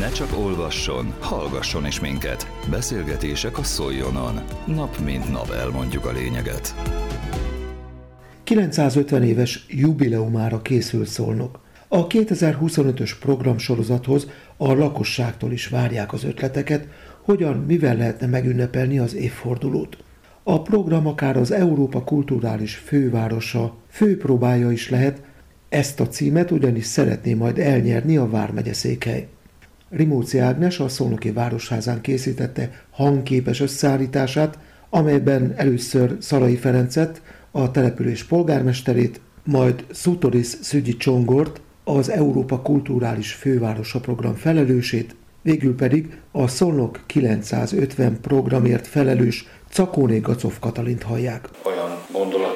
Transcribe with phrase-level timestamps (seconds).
[0.00, 2.50] Ne csak olvasson, hallgasson is minket.
[2.70, 4.40] Beszélgetések a Szoljonon.
[4.66, 6.74] Nap mint nap elmondjuk a lényeget.
[8.44, 11.60] 950 éves jubileumára készül szólnok.
[11.88, 14.26] A 2025-ös programsorozathoz
[14.56, 16.88] a lakosságtól is várják az ötleteket,
[17.22, 19.96] hogyan, mivel lehetne megünnepelni az évfordulót.
[20.42, 25.22] A program akár az Európa kulturális fővárosa főpróbája is lehet,
[25.68, 29.28] ezt a címet ugyanis szeretné majd elnyerni a Vármegye székhely.
[29.90, 34.58] Rimóci Ágnes a Szolnoki Városházán készítette hangképes összeállítását,
[34.90, 44.00] amelyben először Szalai Ferencet, a település polgármesterét, majd Szutoris Szügyi Csongort, az Európa Kulturális Fővárosa
[44.00, 51.48] program felelősét, végül pedig a Szolnok 950 programért felelős Cakóné Gacov Katalint hallják.
[51.64, 52.49] Olyan gondolatról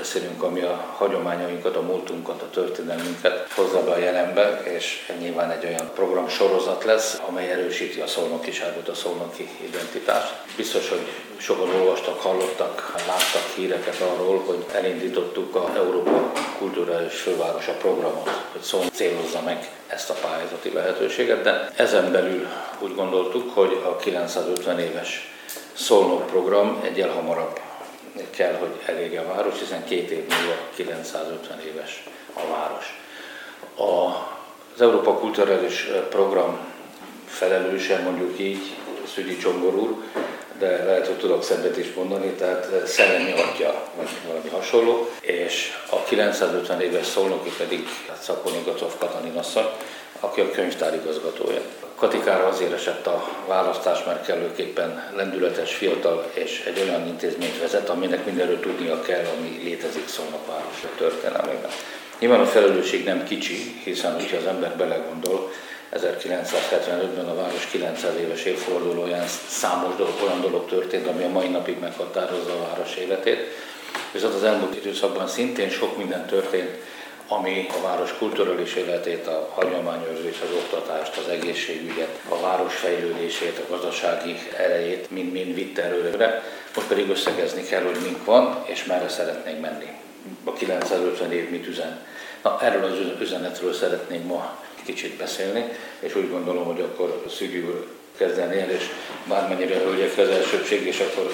[0.00, 5.64] beszélünk, ami a hagyományainkat, a múltunkat, a történelmünket hozza be a jelenbe, és nyilván egy
[5.64, 10.32] olyan program sorozat lesz, amely erősíti a szolnokiságot, a szolnoki identitást.
[10.56, 18.30] Biztos, hogy sokan olvastak, hallottak, láttak híreket arról, hogy elindítottuk a Európa Kulturális Fővárosa programot,
[18.52, 22.46] hogy szó célozza meg ezt a pályázati lehetőséget, de ezen belül
[22.78, 25.32] úgy gondoltuk, hogy a 950 éves
[25.72, 27.60] Szolnok program egyel hamarabb
[28.30, 33.00] kell, hogy elérje a város, hiszen két év múlva 950 éves a város.
[33.76, 34.08] A,
[34.74, 36.58] az Európa Kulturális Program
[37.26, 38.76] felelőse, mondjuk így,
[39.14, 39.96] Szügyi Csongor úr,
[40.58, 46.02] de lehet, hogy tudok szebbet is mondani, tehát szellemi atya, vagy valami hasonló, és a
[46.02, 47.88] 950 éves szolnoki pedig
[48.20, 49.66] Szakoni Gatov Katalin asszony,
[50.20, 51.60] aki a könyvtár igazgatója.
[52.00, 58.24] Katikára azért esett a választás, mert kellőképpen lendületes, fiatal és egy olyan intézményt vezet, aminek
[58.24, 61.70] mindenről tudnia kell, ami létezik Szolnok város történelmében.
[62.18, 65.50] Nyilván a felelősség nem kicsi, hiszen hogyha az ember belegondol,
[65.92, 71.78] 1975-ben a város 900 éves évfordulóján számos dolog, olyan dolog történt, ami a mai napig
[71.80, 73.40] meghatározza a város életét.
[74.12, 76.70] Viszont az elmúlt időszakban szintén sok minden történt,
[77.32, 83.70] ami a város kulturális életét, a hagyományőrzést, az oktatást, az egészségügyet, a város fejlődését, a
[83.70, 86.42] gazdasági erejét mind-mind vitte előre.
[86.74, 89.88] Most pedig összegezni kell, hogy mink van, és merre szeretnénk menni.
[90.44, 92.06] A 950 év mit üzen.
[92.42, 95.64] Na, erről az üzenetről szeretnénk ma kicsit beszélni,
[96.00, 97.86] és úgy gondolom, hogy akkor Szügyű úr
[98.16, 98.90] kezdeni el, és
[99.28, 101.32] bármennyire hölgyek az elsőbség, és akkor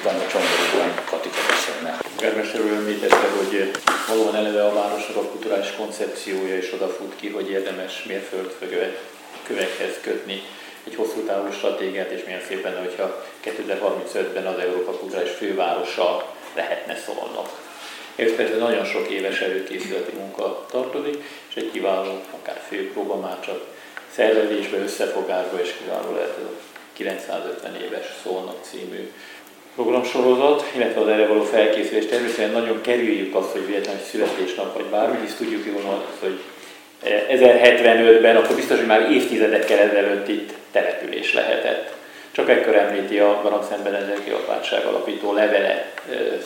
[0.00, 1.98] utána csomagolóban Katika beszélne.
[2.18, 3.70] Germester úr említette, hogy
[4.08, 10.42] valóban eleve a városnak a kulturális koncepciója is odafut ki, hogy érdemes mérföldkövekhez kötni
[10.86, 17.68] egy hosszú távú stratégiát, és milyen szépen, hogyha 2035-ben az Európa kulturális fővárosa lehetne szólnak.
[18.16, 23.64] Ez persze nagyon sok éves előkészületi munka tartozik, és egy kiváló, akár főpróba már csak
[24.14, 26.52] szervezésbe, összefogásba, és kiváló lehet ez a
[26.92, 29.12] 950 éves Szolnok című
[29.74, 32.06] programsorozat, illetve az erre való felkészülés.
[32.06, 36.38] Természetesen nagyon kerüljük azt, hogy véletlenül születésnap vagy bármi, hisz tudjuk jól, hogy
[37.04, 41.98] 1075-ben, akkor biztos, hogy már évtizedekkel ezelőtt itt település lehetett.
[42.32, 45.92] Csak ekkor említi a Garancen Benedeki apátság alapító levele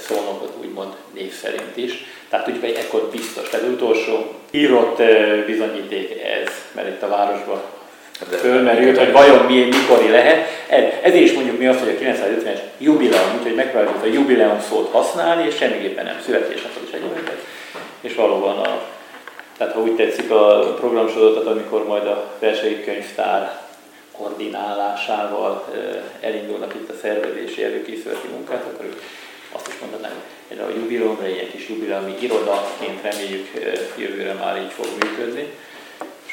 [0.00, 2.04] szónokot úgymond név szerint is.
[2.28, 3.48] Tehát úgy, hogy ekkor biztos.
[3.48, 5.02] Tehát utolsó írott
[5.46, 7.62] bizonyíték ez, mert itt a városban
[8.20, 10.46] fölmerült, hogy vajon mi, mikori lehet.
[11.02, 15.46] Ezért is mondjuk mi azt, hogy a 950-es jubileum, úgyhogy megpróbáljuk a jubileum szót használni,
[15.46, 17.40] és semmiképpen nem születésnapot is egyébként.
[18.00, 18.82] És valóban a,
[19.56, 23.62] tehát ha úgy tetszik a programsorozatot, amikor majd a versei könyvtár
[24.12, 25.72] koordinálásával
[26.20, 29.02] elindulnak itt a szervezési előkészületi munkát, akkor ők
[29.52, 33.48] azt is mondanám, hogy a jubileumra egy kis jubileumi irodaként reméljük
[33.96, 35.52] jövőre már így fog működni.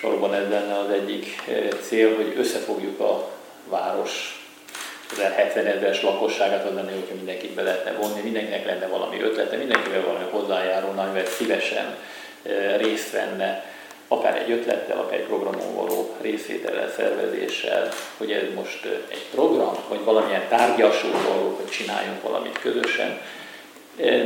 [0.00, 1.42] Valóban ez lenne az egyik
[1.80, 3.30] cél, hogy összefogjuk a
[3.68, 4.44] város
[5.18, 10.04] 70 ezeres lakosságát, az lenne, hogyha mindenkit be lehetne vonni, mindenkinek lenne valami ötlete, mindenkivel
[10.04, 11.96] valami hozzájárulna, amivel szívesen
[12.76, 13.64] részt venne
[14.08, 20.04] akár egy ötlettel, akár egy programon való részvétellel, szervezéssel, hogy ez most egy program, vagy
[20.04, 23.20] valamilyen tárgyasul való, hogy csináljunk valamit közösen.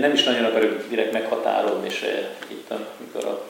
[0.00, 2.04] Nem is nagyon akarok direkt meghatárolni, és
[2.48, 3.44] itt, amikor a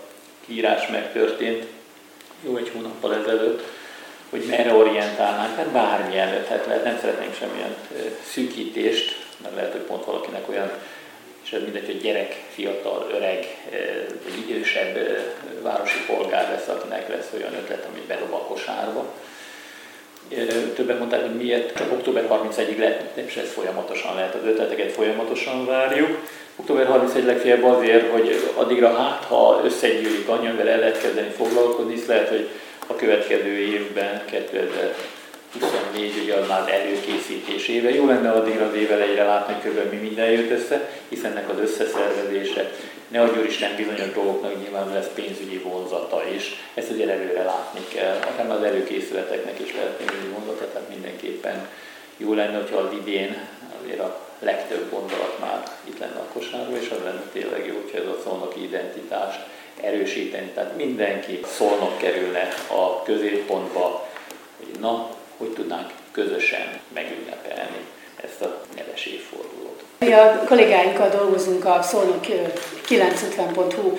[0.47, 1.67] kiírás megtörtént,
[2.45, 3.63] jó egy hónappal ezelőtt,
[4.31, 7.77] hogy merre orientálnánk, mert bármilyen ötlet lehet, nem szeretnénk semmilyen
[8.33, 10.71] szűkítést, mert lehet, hogy pont valakinek olyan
[11.51, 13.47] és ez mindegy, hogy gyerek, fiatal, öreg,
[14.25, 14.99] vagy idősebb
[15.63, 19.15] városi polgár lesz, akinek lesz olyan ötlet, amit bedob a kosárba.
[20.75, 25.67] Többen mondták, hogy miért csak október 31-ig lehet, és ez folyamatosan lehet, az ötleteket folyamatosan
[25.67, 26.19] várjuk.
[26.61, 31.93] Október 31 legfeljebb azért, hogy addigra hát, ha összegyűlik annyi, amivel el lehet kezdeni foglalkozni,
[31.95, 32.49] hisz lehet, hogy
[32.87, 37.91] a következő évben, 2024 ugye az már előkészítés éve.
[37.91, 39.91] Jó lenne addigra az év elejére látni, kb.
[39.91, 42.71] mi minden jött össze, hiszen ennek az összeszervezése,
[43.09, 48.17] ne adjon Isten bizonyos dolgoknak nyilván lesz pénzügyi vonzata is, ezt azért előre látni kell,
[48.29, 51.69] akár az előkészületeknek is lehet pénzügyi vonzata, tehát mindenképpen
[52.17, 53.37] jó lenne, hogyha az idén
[53.83, 57.99] azért a legtöbb gondolat már itt lenne a kosárban, és az lenne tényleg jó, hogyha
[57.99, 59.35] ez a szónoki identitás
[59.81, 60.51] erősíteni.
[60.55, 64.09] Tehát mindenki szólnak kerülne a középpontba,
[64.57, 67.87] hogy na, hogy tudnánk közösen megünnepelni
[68.25, 69.83] ezt a neves évfordulót.
[69.99, 72.21] Mi a kollégáinkkal dolgozunk a Szolnok
[72.91, 73.93] 950.hu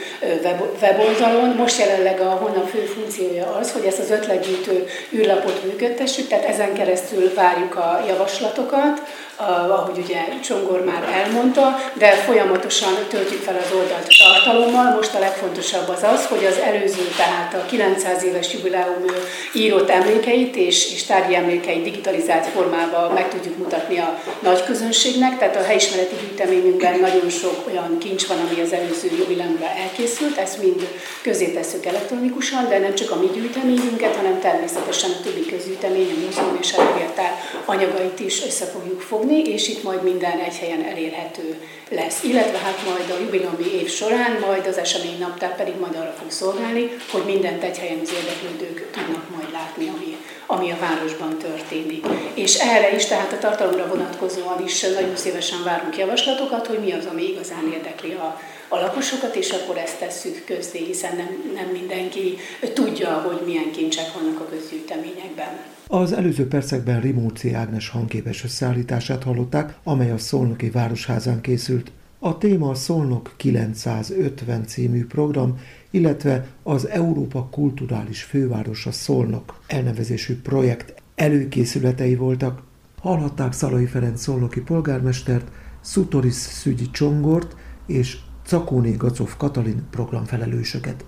[0.82, 1.56] weboldalon.
[1.56, 6.74] Most jelenleg a honlap fő funkciója az, hogy ezt az ötletgyűjtő űrlapot működtessük, tehát ezen
[6.74, 9.02] keresztül várjuk a javaslatokat,
[9.70, 14.96] ahogy ugye Csongor már elmondta, de folyamatosan töltjük fel az oldalt tartalommal.
[14.96, 19.06] Most a legfontosabb az az, hogy az előző, tehát a 900 éves jubileum
[19.54, 25.56] írott emlékeit és, és tárgyi emlékeit digitalizált formában meg tudjuk mutatni a nagy közönségnek, tehát
[25.56, 30.88] a helyismereti gyűjteményünkben nagyon sok olyan kincs van, ami az előző jubileumra elkészült, ezt mind
[31.22, 36.26] közé tesszük elektronikusan, de nem csak a mi gyűjteményünket, hanem természetesen a többi közgyűjtemény, a
[36.26, 36.82] múzeum és a
[37.66, 41.56] anyagait is össze fogjuk fogni és itt majd minden egy helyen elérhető
[41.90, 42.24] lesz.
[42.24, 46.32] Illetve hát majd a jubileumi év során, majd az esemény naptár pedig majd arra fog
[46.32, 52.06] szolgálni, hogy mindent egy helyen az érdeklődők tudnak majd látni, ami, ami a városban történik.
[52.34, 57.06] És erre is, tehát a tartalomra vonatkozóan is nagyon szívesen várunk javaslatokat, hogy mi az,
[57.06, 58.40] ami igazán érdekli a,
[58.74, 62.38] a lakosokat, és akkor ezt tesszük közzé, hiszen nem, nem mindenki
[62.74, 65.48] tudja, hogy milyen kincsek vannak a közgyűjteményekben.
[65.88, 71.92] Az előző percekben Rimóci Ágnes hangképes összeállítását hallották, amely a Szolnoki Városházán készült.
[72.20, 75.60] A téma a Szolnok 950 című program,
[75.90, 82.62] illetve az Európa Kulturális Fővárosa Szolnok elnevezésű projekt előkészületei voltak.
[83.02, 85.48] Hallhatták Szalai Ferenc szolnoki polgármestert,
[85.82, 91.06] Szutoris Szügyi Csongort és Cakóné Gacov Katalin programfelelősöket.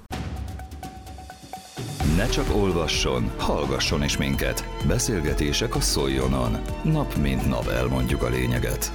[2.18, 4.64] Ne csak olvasson, hallgasson is minket.
[4.88, 6.58] Beszélgetések a Szoljonon.
[6.84, 8.92] Nap mint nap elmondjuk a lényeget.